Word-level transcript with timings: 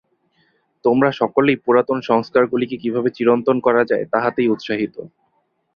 তোমরা 0.85 1.09
সকলেই 1.11 1.57
পুরাতন 1.57 1.99
সংস্কারগুলিকে 2.01 2.75
কিভাবে 2.77 3.09
চিরন্তন 3.09 3.57
করা 3.59 3.83
যায়, 3.85 4.05
তাহাতেই 4.13 4.51
উৎসাহিত। 4.51 4.95